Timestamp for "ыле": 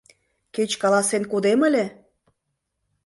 1.67-1.85